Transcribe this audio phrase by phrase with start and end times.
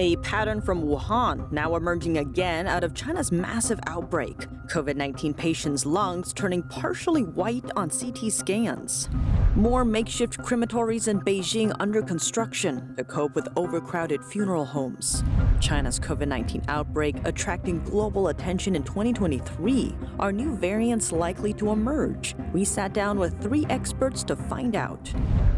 [0.00, 4.34] A pattern from Wuhan now emerging again out of China's massive outbreak.
[4.68, 9.10] COVID 19 patients' lungs turning partially white on CT scans.
[9.54, 15.22] More makeshift crematories in Beijing under construction to cope with overcrowded funeral homes.
[15.60, 19.94] China's COVID 19 outbreak attracting global attention in 2023.
[20.18, 22.34] Are new variants likely to emerge?
[22.52, 25.12] We sat down with three experts to find out.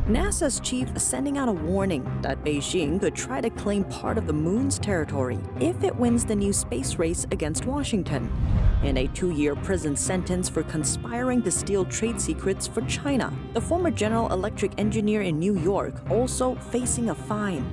[0.08, 4.32] NASA's chief sending out a warning that Beijing could try to claim part of the
[4.32, 8.30] moon's territory if it wins the new space race against Washington.
[8.82, 13.60] In a two year prison sentence for conspiring to steal trade secrets for China, the
[13.60, 17.64] former General Electric engineer in New York also facing a fine.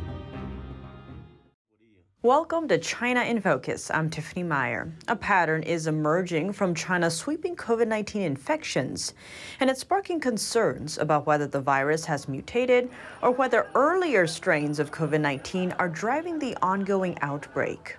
[2.21, 3.89] Welcome to China in Focus.
[3.89, 4.91] I'm Tiffany Meyer.
[5.07, 9.13] A pattern is emerging from China's sweeping COVID 19 infections,
[9.61, 12.89] and it's sparking concerns about whether the virus has mutated
[13.23, 17.95] or whether earlier strains of COVID 19 are driving the ongoing outbreak.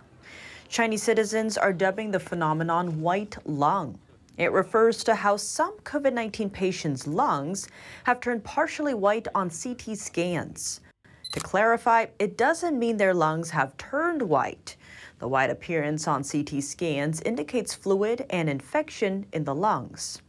[0.68, 3.98] Chinese citizens are dubbing the phenomenon white lung.
[4.36, 7.68] It refers to how some COVID 19 patients' lungs
[8.04, 10.82] have turned partially white on CT scans.
[11.32, 14.76] To clarify, it doesn't mean their lungs have turned white.
[15.20, 20.22] The white appearance on CT scans indicates fluid and infection in the lungs,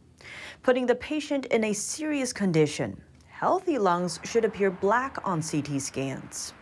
[0.61, 3.01] putting the patient in a serious condition.
[3.29, 6.53] Healthy lungs should appear black on CT scans.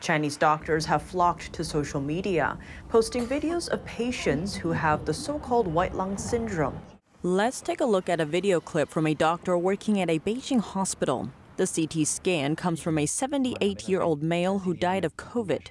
[0.00, 2.56] Chinese doctors have flocked to social media,
[2.88, 6.78] posting videos of patients who have the so called white lung syndrome.
[7.24, 10.60] Let's take a look at a video clip from a doctor working at a Beijing
[10.60, 11.30] hospital.
[11.56, 15.68] The CT scan comes from a 78 year old male who died of COVID.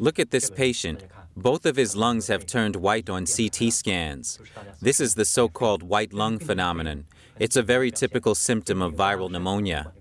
[0.00, 1.04] Look at this patient.
[1.36, 4.40] Both of his lungs have turned white on CT scans.
[4.80, 7.06] This is the so called white lung phenomenon.
[7.38, 9.92] It's a very typical symptom of viral pneumonia.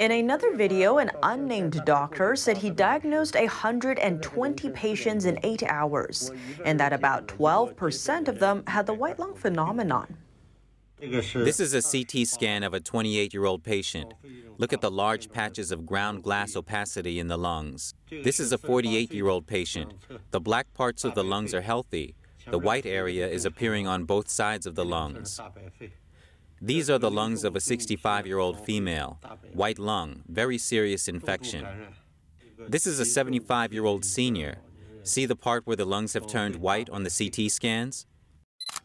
[0.00, 6.32] In another video, an unnamed doctor said he diagnosed 120 patients in eight hours,
[6.64, 10.16] and that about 12% of them had the white lung phenomenon.
[11.10, 14.14] This is a CT scan of a 28 year old patient.
[14.58, 17.94] Look at the large patches of ground glass opacity in the lungs.
[18.10, 19.94] This is a 48 year old patient.
[20.30, 22.14] The black parts of the lungs are healthy.
[22.50, 25.40] The white area is appearing on both sides of the lungs.
[26.60, 29.18] These are the lungs of a 65 year old female.
[29.52, 31.66] White lung, very serious infection.
[32.68, 34.58] This is a 75 year old senior.
[35.02, 38.06] See the part where the lungs have turned white on the CT scans?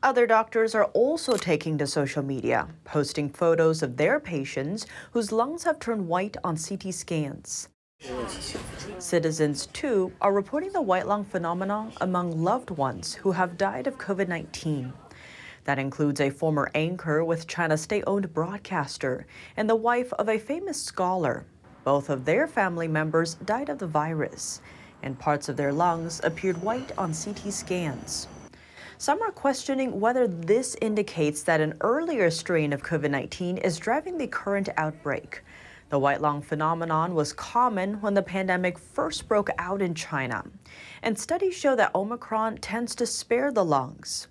[0.02, 5.66] Other doctors are also taking to social media, posting photos of their patients whose lungs
[5.66, 7.68] have turned white on CT scans.
[8.98, 13.98] Citizens, too, are reporting the white lung phenomenon among loved ones who have died of
[13.98, 14.94] COVID 19.
[15.66, 19.28] That includes a former anchor with China's state owned broadcaster
[19.58, 21.46] and the wife of a famous scholar.
[21.84, 24.62] Both of their family members died of the virus,
[25.04, 28.30] and parts of their lungs appeared white on CT scans.
[29.02, 34.18] Some are questioning whether this indicates that an earlier strain of COVID 19 is driving
[34.18, 35.42] the current outbreak.
[35.88, 40.44] The white lung phenomenon was common when the pandemic first broke out in China,
[41.02, 44.28] and studies show that Omicron tends to spare the lungs.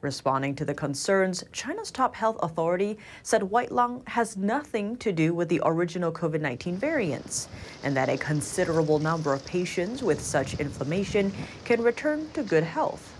[0.00, 5.34] Responding to the concerns, China's top health authority said white lung has nothing to do
[5.34, 7.48] with the original COVID 19 variants,
[7.82, 11.34] and that a considerable number of patients with such inflammation
[11.66, 13.15] can return to good health.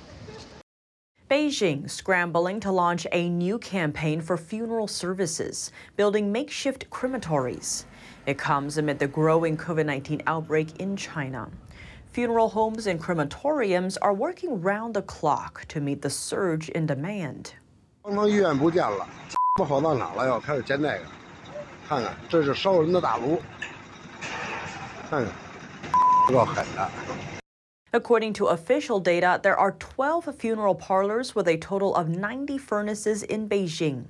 [1.31, 7.85] Beijing scrambling to launch a new campaign for funeral services, building makeshift crematories.
[8.25, 11.49] It comes amid the growing COVID 19 outbreak in China.
[12.11, 17.53] Funeral homes and crematoriums are working round the clock to meet the surge in demand.
[18.03, 19.07] 方舱医院不见了，
[19.55, 20.27] 不跑到哪了？
[20.27, 21.05] 要开始建那个，
[21.88, 23.41] 看看这是烧人的大炉，
[25.09, 25.33] 看看，
[26.27, 26.89] 够狠的。
[27.94, 33.23] According to official data, there are 12 funeral parlors with a total of 90 furnaces
[33.23, 34.05] in Beijing.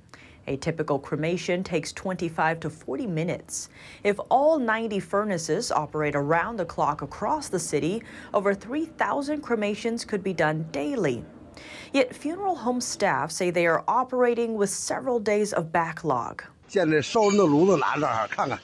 [0.46, 3.70] A typical cremation takes 25 to 40 minutes.
[4.04, 10.22] If all 90 furnaces operate around the clock across the city, over 3,000 cremations could
[10.22, 11.24] be done daily.
[11.92, 16.44] Yet funeral home staff say they are operating with several days of backlog.
[16.68, 18.56] 见这烧人的炉子拿这儿看看。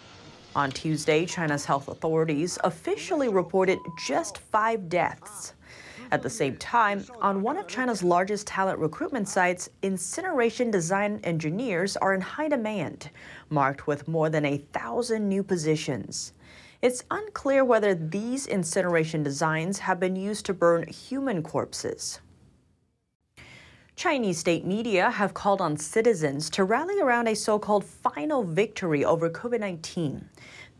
[0.56, 5.54] On Tuesday, China's health authorities officially reported just five deaths.
[6.12, 11.98] At the same time, on one of China's largest talent recruitment sites, incineration design engineers
[11.98, 13.10] are in high demand,
[13.50, 16.34] marked with more than a thousand new positions.
[16.84, 22.20] It's unclear whether these incineration designs have been used to burn human corpses.
[23.96, 29.06] Chinese state media have called on citizens to rally around a so called final victory
[29.06, 30.30] over COVID 19.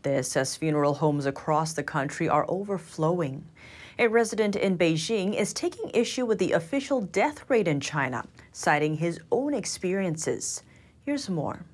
[0.02, 3.44] This as funeral homes across the country are overflowing.
[4.00, 8.96] A resident in Beijing is taking issue with the official death rate in China, citing
[8.96, 10.64] his own experiences.
[11.06, 11.64] Here's more.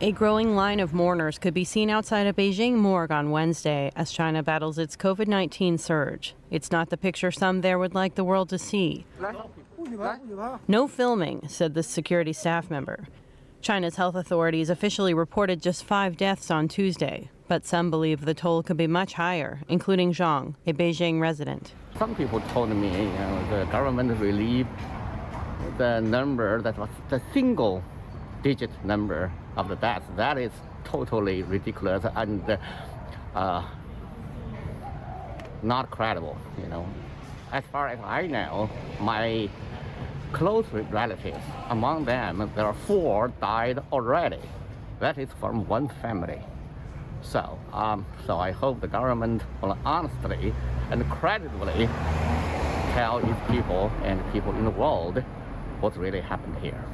[0.00, 4.12] A growing line of mourners could be seen outside a Beijing morgue on Wednesday as
[4.12, 6.36] China battles its COVID 19 surge.
[6.52, 9.06] It's not the picture some there would like the world to see.
[10.68, 13.08] No filming, said the security staff member.
[13.60, 18.62] China's health authorities officially reported just five deaths on Tuesday, but some believe the toll
[18.62, 21.72] could be much higher, including Zhang, a Beijing resident.
[21.98, 24.68] Some people told me you know, the government relieved
[25.76, 27.82] the number that was the single
[28.44, 30.06] digit number of the deaths.
[30.16, 30.52] That is
[30.84, 32.58] totally ridiculous and
[33.34, 33.62] uh,
[35.62, 36.86] not credible, you know.
[37.52, 38.70] As far as I know,
[39.00, 39.50] my
[40.32, 44.40] close relatives, among them, there are four died already.
[45.00, 46.40] That is from one family.
[47.22, 50.54] So, um, so I hope the government will honestly
[50.90, 51.88] and credibly
[52.94, 55.22] tell its people and people in the world
[55.80, 56.84] what really happened here.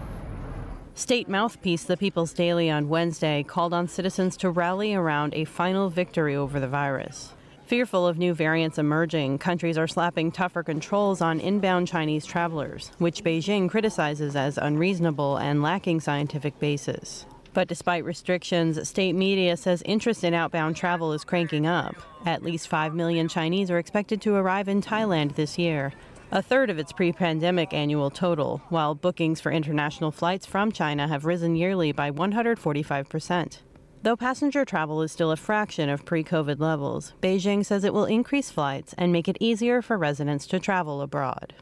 [0.96, 5.90] State mouthpiece The People's Daily on Wednesday called on citizens to rally around a final
[5.90, 7.34] victory over the virus.
[7.66, 13.24] Fearful of new variants emerging, countries are slapping tougher controls on inbound Chinese travelers, which
[13.24, 17.26] Beijing criticizes as unreasonable and lacking scientific basis.
[17.54, 21.96] But despite restrictions, state media says interest in outbound travel is cranking up.
[22.24, 25.92] At least 5 million Chinese are expected to arrive in Thailand this year,
[26.34, 31.06] a third of its pre pandemic annual total, while bookings for international flights from China
[31.06, 33.58] have risen yearly by 145%.
[34.02, 38.04] Though passenger travel is still a fraction of pre COVID levels, Beijing says it will
[38.04, 41.54] increase flights and make it easier for residents to travel abroad.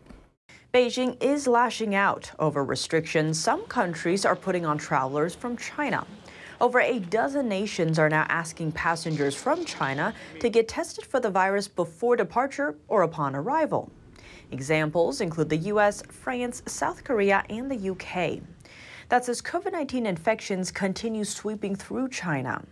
[0.73, 6.07] Beijing is lashing out over restrictions some countries are putting on travelers from China.
[6.63, 11.29] Over a dozen nations are now asking passengers from China to get tested for the
[11.29, 13.93] virus before departure or upon arrival.
[14.53, 18.41] Examples include the US, France, South Korea, and the UK.
[19.09, 22.63] That's as COVID 19 infections continue sweeping through China.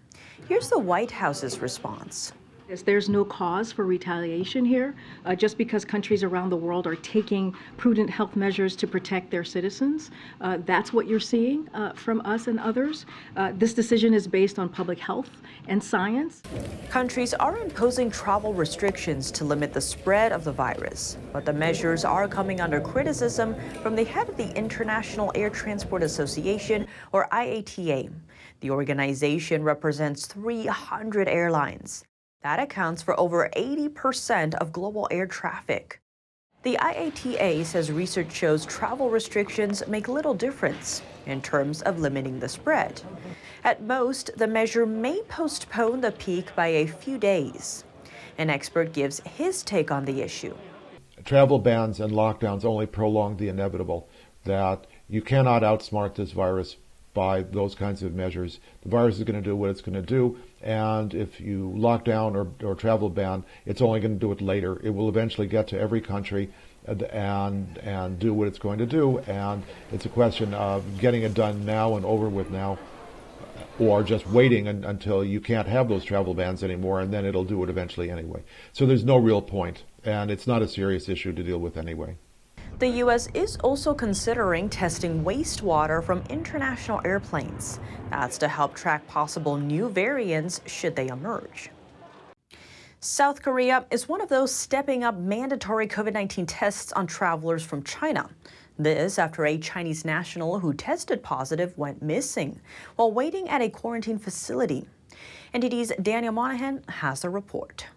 [0.47, 2.33] Here's the White House's response.
[2.71, 4.95] There's no cause for retaliation here.
[5.25, 9.43] Uh, just because countries around the world are taking prudent health measures to protect their
[9.43, 13.07] citizens, uh, that's what you're seeing uh, from us and others.
[13.37, 15.31] Uh, this decision is based on public health
[15.67, 16.43] and science.
[16.89, 22.05] Countries are imposing travel restrictions to limit the spread of the virus, but the measures
[22.05, 28.13] are coming under criticism from the head of the International Air Transport Association, or IATA.
[28.61, 32.05] The organization represents 300 airlines.
[32.43, 36.01] That accounts for over 80% of global air traffic.
[36.63, 42.49] The IATA says research shows travel restrictions make little difference in terms of limiting the
[42.49, 43.03] spread.
[43.63, 47.85] At most, the measure may postpone the peak by a few days.
[48.39, 50.55] An expert gives his take on the issue.
[51.27, 54.09] Travel bans and lockdowns only prolong the inevitable
[54.45, 56.77] that you cannot outsmart this virus
[57.13, 58.61] by those kinds of measures.
[58.83, 62.05] The virus is going to do what it's going to do, and if you lock
[62.05, 64.81] down or, or travel ban, it's only going to do it later.
[64.83, 66.51] It will eventually get to every country
[66.89, 69.63] uh, and, and and do what it's going to do, and
[69.93, 72.79] it's a question of getting it done now and over with now,
[73.79, 77.45] or just waiting un, until you can't have those travel bans anymore, and then it'll
[77.45, 78.43] do it eventually anyway.
[78.73, 82.17] So there's no real point, and it's not a serious issue to deal with anyway.
[82.81, 83.29] The U.S.
[83.35, 87.79] is also considering testing wastewater from international airplanes.
[88.09, 91.69] That's to help track possible new variants should they emerge.
[92.99, 97.83] South Korea is one of those stepping up mandatory COVID 19 tests on travelers from
[97.83, 98.31] China.
[98.79, 102.63] This after a Chinese national who tested positive went missing
[102.97, 104.87] while waiting at a quarantine facility.
[105.53, 107.89] NTD's Daniel Monahan has a report.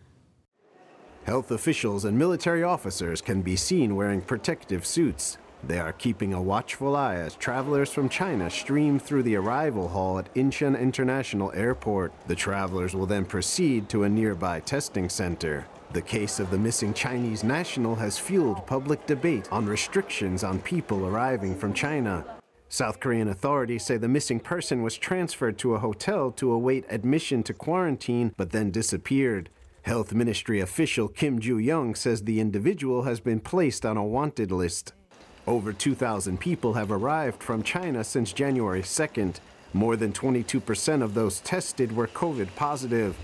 [1.26, 5.38] Health officials and military officers can be seen wearing protective suits.
[5.66, 10.20] They are keeping a watchful eye as travelers from China stream through the arrival hall
[10.20, 12.12] at Incheon International Airport.
[12.28, 15.66] The travelers will then proceed to a nearby testing center.
[15.94, 21.06] The case of the missing Chinese national has fueled public debate on restrictions on people
[21.06, 22.26] arriving from China.
[22.68, 27.44] South Korean authorities say the missing person was transferred to a hotel to await admission
[27.44, 29.50] to quarantine but then disappeared.
[29.84, 34.50] Health Ministry official Kim Ju Young says the individual has been placed on a wanted
[34.50, 34.94] list.
[35.46, 39.42] Over 2,000 people have arrived from China since January 2nd.
[39.74, 43.18] More than 22% of those tested were COVID positive.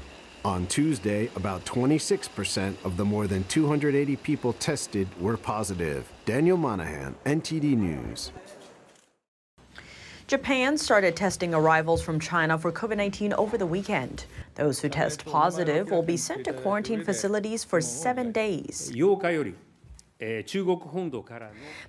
[0.43, 6.11] On Tuesday, about 26% of the more than 280 people tested were positive.
[6.25, 8.33] Daniel Monahan, NTD News.
[10.29, 14.25] Japan started testing arrivals from China for COVID 19 over the weekend.
[14.53, 18.91] Those who test positive will be sent to quarantine facilities for seven days.
[20.21, 20.43] Eh,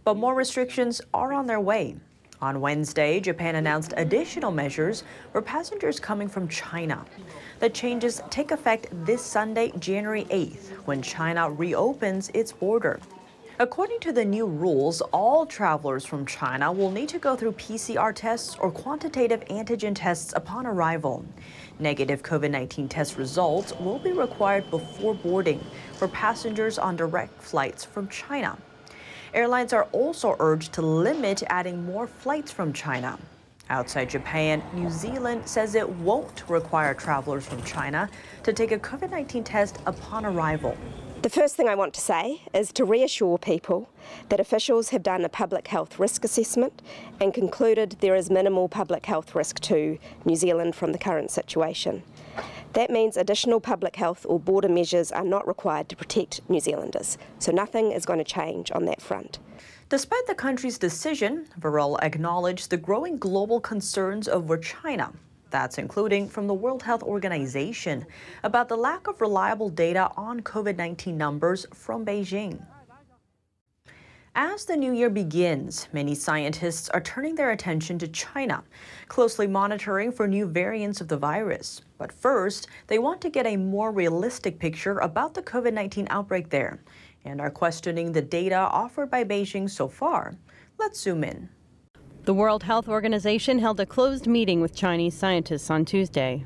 [0.04, 1.96] but more restrictions are on their way.
[2.40, 7.04] On Wednesday, Japan announced additional measures for passengers coming from China.
[7.58, 13.00] The changes take effect this Sunday, January 8th, when China reopens its border.
[13.60, 18.14] According to the new rules, all travelers from China will need to go through PCR
[18.14, 21.26] tests or quantitative antigen tests upon arrival.
[21.78, 25.62] Negative COVID 19 test results will be required before boarding
[25.92, 28.56] for passengers on direct flights from China.
[29.34, 33.18] Airlines are also urged to limit adding more flights from China.
[33.68, 38.08] Outside Japan, New Zealand says it won't require travelers from China
[38.42, 40.78] to take a COVID 19 test upon arrival.
[41.22, 43.90] The first thing I want to say is to reassure people
[44.30, 46.80] that officials have done a public health risk assessment
[47.20, 52.04] and concluded there is minimal public health risk to New Zealand from the current situation.
[52.72, 57.18] That means additional public health or border measures are not required to protect New Zealanders,
[57.38, 59.40] so nothing is going to change on that front.
[59.90, 65.12] Despite the country's decision, Verrall acknowledged the growing global concerns over China.
[65.50, 68.06] That's including from the World Health Organization
[68.42, 72.64] about the lack of reliable data on COVID 19 numbers from Beijing.
[74.36, 78.62] As the new year begins, many scientists are turning their attention to China,
[79.08, 81.82] closely monitoring for new variants of the virus.
[81.98, 86.48] But first, they want to get a more realistic picture about the COVID 19 outbreak
[86.48, 86.78] there
[87.24, 90.36] and are questioning the data offered by Beijing so far.
[90.78, 91.48] Let's zoom in.
[92.24, 96.44] The World Health Organization held a closed meeting with Chinese scientists on Tuesday.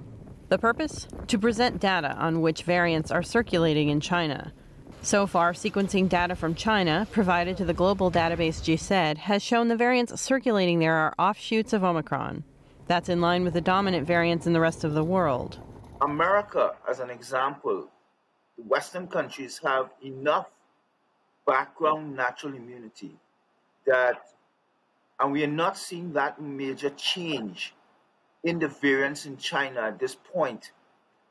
[0.49, 1.09] The purpose?
[1.27, 4.53] To present data on which variants are circulating in China.
[5.03, 9.77] So far, sequencing data from China, provided to the global database GISAID, has shown the
[9.77, 12.45] variants circulating there are offshoots of Omicron.
[12.87, 15.59] That's in line with the dominant variants in the rest of the world.
[16.01, 17.89] America, as an example,
[18.57, 20.47] Western countries have enough
[21.45, 23.17] background natural immunity
[23.87, 24.34] that,
[25.25, 27.73] and we are not seeing that major change
[28.43, 30.73] in the variants in China at this point,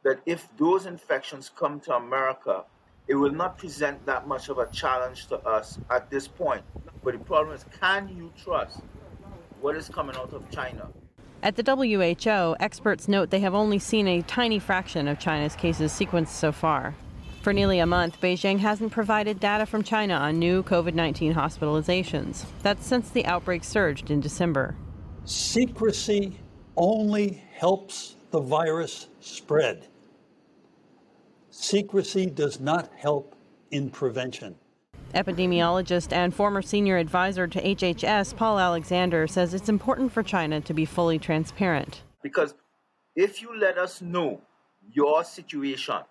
[0.02, 2.64] that if those infections come to America,
[3.08, 6.64] it will not present that much of a challenge to us at this point.
[7.04, 8.80] But the problem is, can you trust
[9.62, 10.88] what is coming out of China?
[11.44, 15.92] At the WHO, experts note they have only seen a tiny fraction of China's cases
[15.92, 16.96] sequenced so far.
[17.44, 22.46] For nearly a month, Beijing hasn't provided data from China on new COVID 19 hospitalizations.
[22.62, 24.78] That's since the outbreak surged in December.
[25.26, 26.40] Secrecy
[26.78, 29.90] only helps the virus spread.
[31.50, 33.36] Secrecy does not help
[33.72, 34.56] in prevention.
[35.14, 40.74] Epidemiologist and former senior advisor to HHS, Paul Alexander, says it's important for China to
[40.74, 42.04] be fully transparent.
[42.24, 42.56] Because
[43.18, 44.40] if you let us know
[44.94, 46.04] your situation,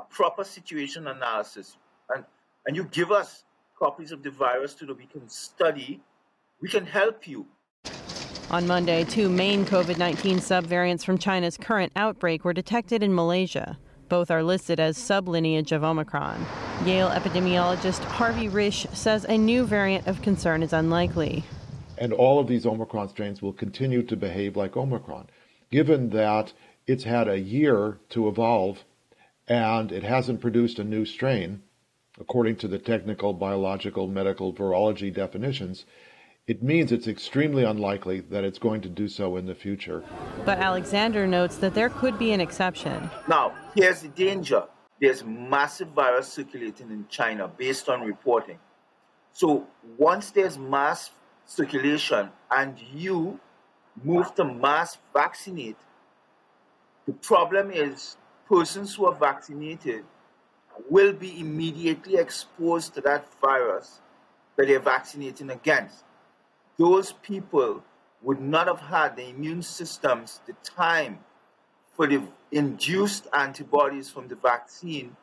[0.00, 1.76] a proper situation analysis
[2.14, 2.24] and,
[2.66, 3.44] and you give us
[3.78, 6.00] copies of the virus so that we can study,
[6.60, 7.46] we can help you.
[8.50, 13.78] On Monday, two main COVID 19 subvariants from China's current outbreak were detected in Malaysia.
[14.08, 16.44] Both are listed as sublineage of Omicron.
[16.84, 21.44] Yale epidemiologist Harvey Risch says a new variant of concern is unlikely.
[21.98, 25.28] And all of these Omicron strains will continue to behave like Omicron,
[25.70, 26.54] given that
[26.86, 28.84] it's had a year to evolve
[29.50, 31.60] and it hasn't produced a new strain,
[32.20, 35.86] according to the technical, biological, medical, virology definitions,
[36.46, 40.04] it means it's extremely unlikely that it's going to do so in the future.
[40.44, 43.10] But Alexander notes that there could be an exception.
[43.28, 44.64] Now, here's the danger
[45.00, 48.58] there's massive virus circulating in China based on reporting.
[49.32, 49.66] So,
[49.98, 51.10] once there's mass
[51.46, 53.40] circulation and you
[54.04, 55.78] move to mass vaccinate,
[57.06, 58.16] the problem is
[58.50, 60.04] persons who are vaccinated
[60.88, 64.00] will be immediately exposed to that virus
[64.56, 66.04] that they're vaccinating against.
[66.76, 67.84] Those people
[68.22, 71.20] would not have had the immune systems the time
[71.94, 75.16] for the induced antibodies from the vaccine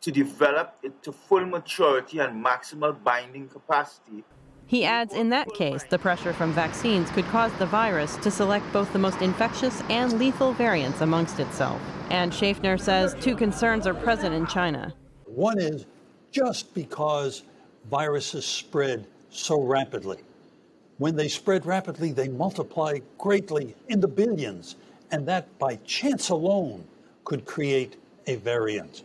[0.00, 4.24] to develop it to full maturity and maximal binding capacity
[4.66, 8.70] he adds in that case, the pressure from vaccines could cause the virus to select
[8.72, 11.80] both the most infectious and lethal variants amongst itself.
[12.10, 14.94] And Schaffner says two concerns are present in China.
[15.26, 15.86] One is
[16.32, 17.42] just because
[17.90, 20.18] viruses spread so rapidly.
[20.98, 24.76] When they spread rapidly, they multiply greatly in the billions,
[25.10, 26.84] and that by chance alone
[27.24, 29.02] could create a variant.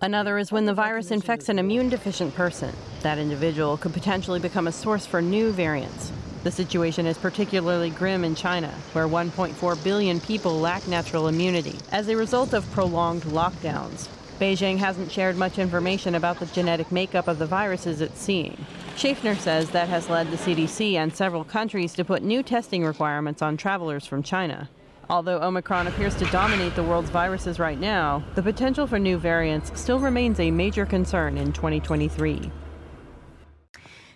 [0.00, 2.72] Another is when the virus infects an immune deficient person.
[3.02, 6.12] That individual could potentially become a source for new variants.
[6.44, 12.08] The situation is particularly grim in China, where 1.4 billion people lack natural immunity as
[12.08, 14.08] a result of prolonged lockdowns.
[14.38, 18.56] Beijing hasn't shared much information about the genetic makeup of the viruses it's seeing.
[18.96, 23.42] Schaffner says that has led the CDC and several countries to put new testing requirements
[23.42, 24.68] on travelers from China.
[25.10, 29.72] Although Omicron appears to dominate the world's viruses right now, the potential for new variants
[29.80, 32.50] still remains a major concern in 2023.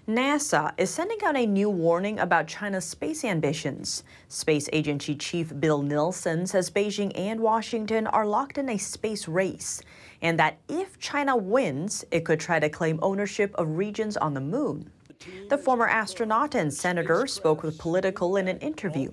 [0.06, 4.04] NASA is sending out a new warning about China's space ambitions.
[4.28, 9.80] Space Agency Chief Bill Nelson says Beijing and Washington are locked in a space race,
[10.20, 14.40] and that if China wins, it could try to claim ownership of regions on the
[14.40, 14.90] moon.
[15.48, 19.10] The former astronaut and senator spoke with Politico in an interview.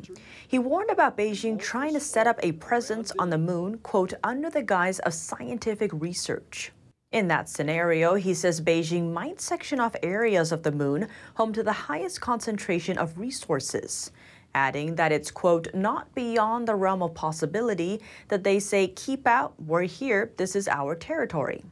[0.47, 4.49] He warned about Beijing trying to set up a presence on the moon, quote, under
[4.49, 6.71] the guise of scientific research.
[7.11, 11.63] In that scenario, he says Beijing might section off areas of the moon home to
[11.63, 14.11] the highest concentration of resources,
[14.53, 19.53] adding that it's, quote, not beyond the realm of possibility that they say, keep out,
[19.59, 21.63] we're here, this is our territory.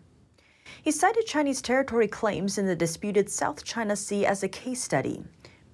[0.82, 5.24] He cited Chinese territory claims in the disputed South China Sea as a case study.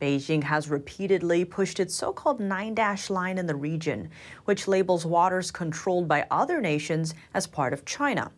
[0.02, 4.10] Beijing has repeatedly pushed its so called nine dash line in the region,
[4.46, 8.32] which labels waters controlled by other nations as part of China.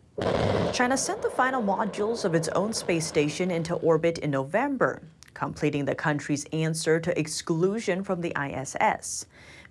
[0.72, 5.02] China sent the final modules of its own space station into orbit in November,
[5.34, 9.26] completing the country's answer to exclusion from the ISS.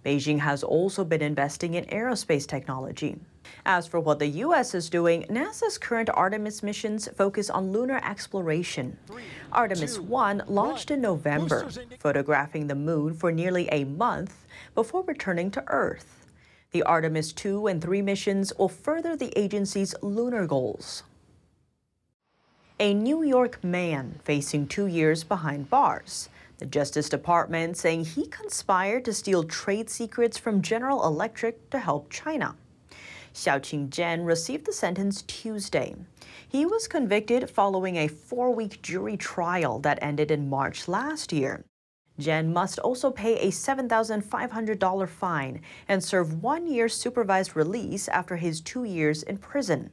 [0.06, 3.18] Beijing has also been investing in aerospace technology.
[3.66, 4.76] As for what the U.S.
[4.76, 8.98] is doing, NASA's current Artemis missions focus on lunar exploration.
[9.52, 15.64] Artemis 1 launched in November, photographing the moon for nearly a month before returning to
[15.68, 16.28] Earth.
[16.72, 21.04] The Artemis 2 and 3 missions will further the agency's lunar goals.
[22.80, 26.28] A New York man facing two years behind bars.
[26.58, 32.10] The Justice Department saying he conspired to steal trade secrets from General Electric to help
[32.10, 32.56] China.
[33.36, 35.94] Xiaoqing Zheng received the sentence Tuesday.
[36.48, 41.66] He was convicted following a four week jury trial that ended in March last year.
[42.18, 48.62] Zheng must also pay a $7,500 fine and serve one year supervised release after his
[48.62, 49.92] two years in prison.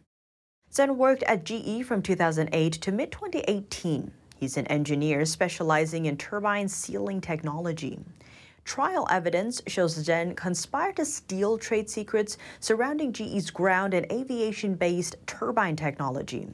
[0.72, 4.12] Zheng worked at GE from 2008 to mid 2018.
[4.36, 7.98] He's an engineer specializing in turbine sealing technology.
[8.64, 15.16] Trial evidence shows Zheng conspired to steal trade secrets surrounding GE's ground and aviation based
[15.26, 16.48] turbine technology.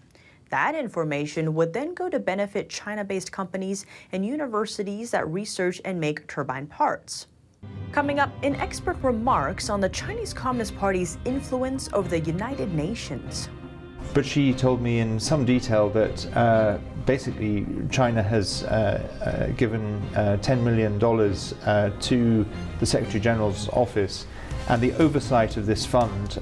[0.51, 6.01] That information would then go to benefit China based companies and universities that research and
[6.01, 7.27] make turbine parts.
[7.93, 13.49] Coming up, in expert remarks on the Chinese Communist Party's influence over the United Nations.
[14.15, 20.03] But she told me in some detail that uh, basically China has uh, uh, given
[20.15, 22.47] uh, $10 million uh, to
[22.81, 24.27] the Secretary General's office,
[24.69, 26.41] and the oversight of this fund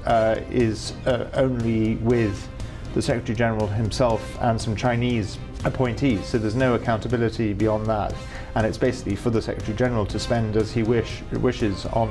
[0.51, 0.93] is
[1.33, 2.47] only with
[2.93, 6.25] the Secretary General himself and some Chinese appointees.
[6.25, 8.13] So there's no accountability beyond that.
[8.55, 12.09] And it's basically for the Secretary General to spend as he wish, wishes on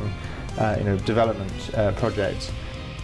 [0.59, 2.51] uh, you know, development uh, projects.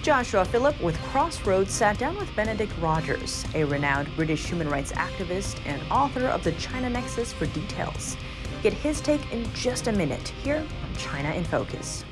[0.03, 5.61] Joshua Phillip with Crossroads sat down with Benedict Rogers, a renowned British human rights activist
[5.65, 8.17] and author of the China Nexus for details.
[8.65, 12.05] Get his take in just a minute here on China in Focus.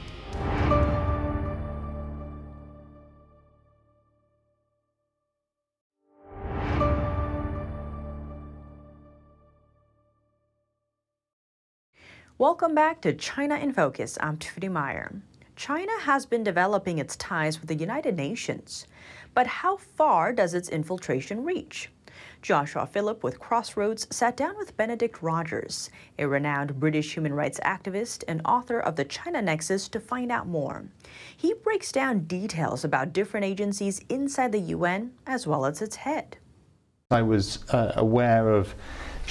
[12.38, 14.16] Welcome back to China in Focus.
[14.20, 15.10] I'm Tiffany Meyer.
[15.60, 18.86] China has been developing its ties with the United Nations.
[19.34, 21.90] But how far does its infiltration reach?
[22.40, 28.24] Joshua Phillip with Crossroads sat down with Benedict Rogers, a renowned British human rights activist
[28.26, 30.86] and author of the China Nexus, to find out more.
[31.36, 36.38] He breaks down details about different agencies inside the UN as well as its head.
[37.10, 38.74] I was uh, aware of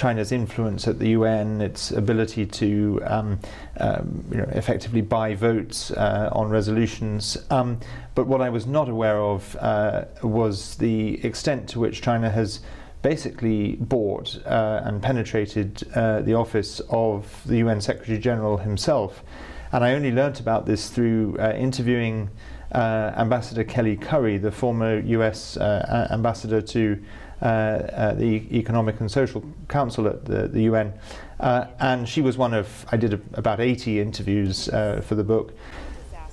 [0.00, 3.38] China's influence at the UN, its ability to um,
[3.76, 7.36] um, you know, effectively buy votes uh, on resolutions.
[7.50, 7.78] Um,
[8.14, 12.60] but what I was not aware of uh, was the extent to which China has
[13.02, 19.22] basically bought uh, and penetrated uh, the office of the UN Secretary General himself.
[19.70, 22.30] And I only learnt about this through uh, interviewing
[22.72, 27.02] uh, Ambassador Kelly Currie, the former US ambassador to
[27.40, 30.92] the Economic and Social Council at the, the UN.
[31.38, 35.52] Uh, and she was one of, I did a, about 80 interviews for the book.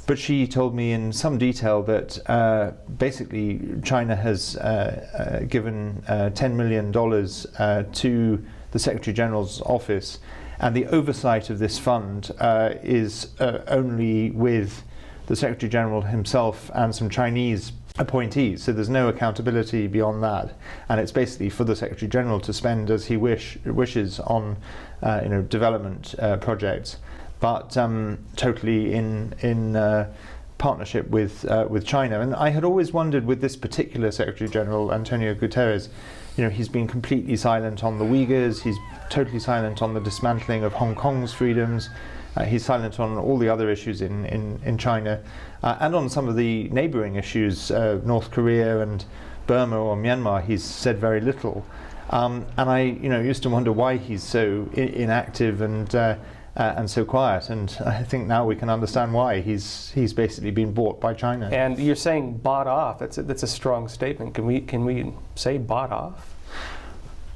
[0.07, 6.01] But she told me in some detail that uh, basically China has uh, uh, given
[6.07, 10.19] $10 million to the Secretary General's office,
[10.59, 14.83] and the oversight of this fund uh, is uh, only with
[15.27, 18.63] the Secretary General himself and some Chinese appointees.
[18.63, 20.53] So there's no accountability beyond that,
[20.89, 24.57] and it's basically for the Secretary General to spend as he wish wishes on,
[25.01, 26.97] uh, you know, development uh, projects,
[27.39, 30.11] but um, totally in in uh,
[30.57, 32.21] partnership with uh, with China.
[32.21, 35.89] And I had always wondered with this particular Secretary General, Antonio Guterres,
[36.37, 38.61] you know, he's been completely silent on the Uyghurs.
[38.61, 38.77] He's
[39.09, 41.89] totally silent on the dismantling of Hong Kong's freedoms.
[42.37, 45.19] Uh, he's silent on all the other issues in, in, in China
[45.63, 49.03] uh, and on some of the neighboring issues, uh, North Korea and
[49.47, 51.65] Burma or Myanmar, he's said very little.
[52.11, 56.15] Um, and I you know, used to wonder why he's so I- inactive and, uh,
[56.55, 57.49] uh, and so quiet.
[57.49, 59.41] And I think now we can understand why.
[59.41, 61.49] He's, he's basically been bought by China.
[61.51, 62.99] And you're saying bought off.
[62.99, 64.35] That's a, that's a strong statement.
[64.35, 66.35] Can we, can we say bought off?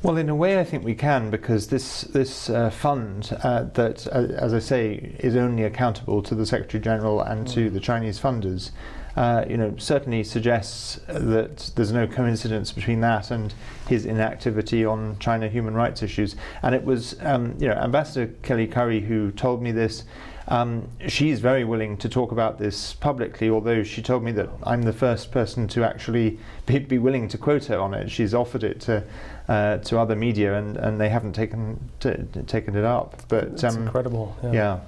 [0.03, 4.07] Well, in a way, I think we can because this this uh, fund uh, that,
[4.07, 7.53] uh, as I say, is only accountable to the Secretary General and mm.
[7.53, 8.71] to the Chinese funders.
[9.15, 13.53] Uh, you know, certainly suggests that there's no coincidence between that and
[13.87, 16.35] his inactivity on China human rights issues.
[16.63, 20.03] And it was, um, you know, Ambassador Kelly Currie who told me this.
[20.51, 24.81] Um, she's very willing to talk about this publicly, although she told me that I'm
[24.81, 28.11] the first person to actually be, be willing to quote her on it.
[28.11, 29.03] She's offered it to
[29.47, 33.21] uh, to other media, and, and they haven't taken taken it up.
[33.29, 34.35] But that's um, incredible.
[34.43, 34.51] Yeah.
[34.51, 34.79] yeah.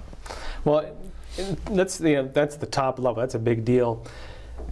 [0.65, 0.93] Well,
[1.71, 3.21] that's the that's the top level.
[3.21, 4.06] That's a big deal.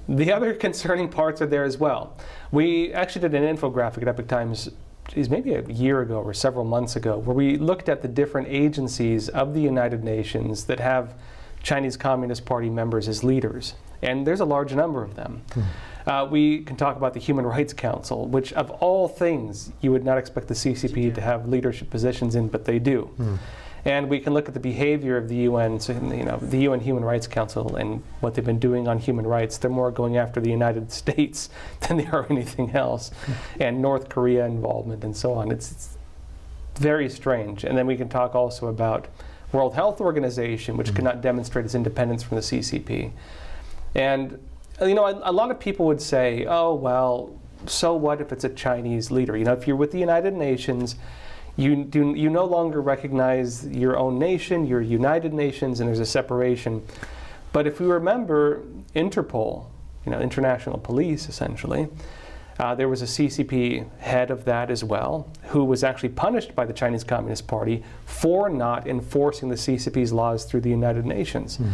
[0.09, 2.17] The other concerning parts are there as well.
[2.51, 4.69] We actually did an infographic at Epoch Times
[5.15, 8.47] is maybe a year ago or several months ago, where we looked at the different
[8.49, 11.13] agencies of the United Nations that have
[11.63, 13.75] Chinese Communist Party members as leaders.
[14.01, 15.41] And there's a large number of them.
[15.53, 15.61] Hmm.
[16.07, 20.03] Uh, we can talk about the Human Rights Council, which, of all things, you would
[20.03, 23.03] not expect the CCP to have leadership positions in, but they do.
[23.17, 23.35] Hmm.
[23.83, 26.81] And we can look at the behavior of the UN, so, you know, the UN
[26.81, 29.57] Human Rights Council and what they've been doing on human rights.
[29.57, 31.49] They're more going after the United States
[31.87, 33.33] than they are anything else, hmm.
[33.61, 35.51] and North Korea involvement and so on.
[35.51, 35.97] It's, it's,
[36.75, 37.63] very strange.
[37.63, 39.07] And then we can talk also about
[39.51, 40.95] World Health Organization, which mm-hmm.
[40.95, 43.11] cannot demonstrate its independence from the CCP.
[43.93, 44.39] And
[44.81, 48.43] you know, a, a lot of people would say, "Oh, well, so what if it's
[48.43, 49.37] a Chinese leader?
[49.37, 50.95] You know, if you're with the United Nations."
[51.57, 56.05] You, do, you no longer recognize your own nation, your United Nations, and there's a
[56.05, 56.85] separation.
[57.51, 58.63] But if we remember
[58.95, 59.65] Interpol,
[60.05, 61.89] you know, international police essentially,
[62.59, 66.65] uh, there was a CCP head of that as well, who was actually punished by
[66.65, 71.57] the Chinese Communist Party for not enforcing the CCP's laws through the United Nations.
[71.57, 71.71] Mm.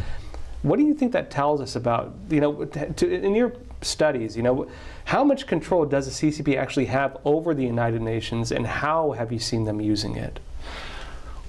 [0.62, 4.44] What do you think that tells us about, you know, to, in your studies, you
[4.44, 4.68] know,
[5.06, 9.32] how much control does the CCP actually have over the United Nations and how have
[9.32, 10.40] you seen them using it?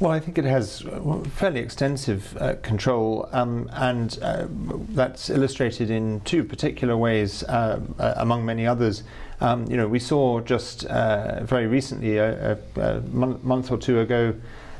[0.00, 0.84] Well, I think it has
[1.32, 4.46] fairly extensive uh, control, um, and uh,
[4.90, 9.02] that's illustrated in two particular ways, uh, uh among many others.
[9.40, 13.98] Um, you know, we saw just uh, very recently, a, a, a, month or two
[13.98, 14.34] ago,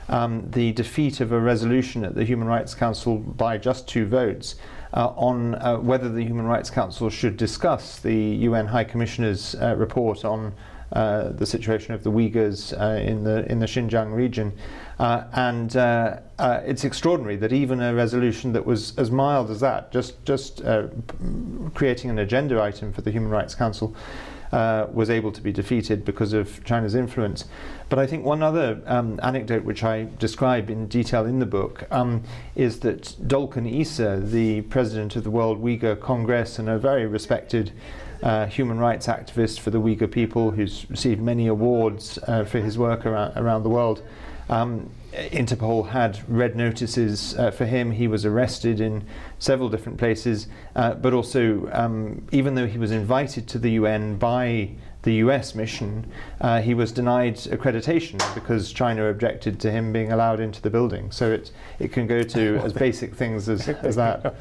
[0.08, 4.54] um, the defeat of a resolution at the Human Rights Council by just two votes
[4.94, 9.74] uh, on uh, whether the Human Rights Council should discuss the UN High Commissioner's uh,
[9.76, 10.54] report on
[10.92, 14.54] uh, the situation of the Uyghurs uh, in the in the Xinjiang region,
[14.98, 15.76] uh, and
[16.66, 20.62] it's extraordinary that even a resolution that was as mild as that, just just
[21.74, 23.94] creating an agenda item for the Human Rights Council,
[24.52, 27.44] uh, was able to be defeated because of China's influence.
[27.88, 31.84] But I think one other um, anecdote, which I describe in detail in the book,
[31.90, 32.22] um,
[32.54, 37.72] is that Dolkun Issa, the president of the World Uyghur Congress and a very respected
[38.22, 42.76] uh, human rights activist for the Uyghur people who's received many awards uh, for his
[42.76, 44.02] work around, around the world,
[44.48, 47.90] um, Interpol had red notices uh, for him.
[47.90, 49.04] He was arrested in
[49.38, 54.16] several different places, uh, but also, um, even though he was invited to the UN
[54.18, 54.70] by
[55.02, 60.40] the US mission, uh, he was denied accreditation because China objected to him being allowed
[60.40, 61.10] into the building.
[61.10, 64.36] So it, it can go to as basic things as, as that.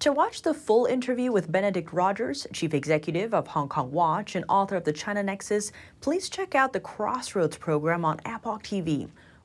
[0.00, 4.44] To watch the full interview with Benedict Rogers, Chief Executive of Hong Kong Watch and
[4.48, 9.08] author of the China Nexus, please check out the Crossroads program on Epoch TV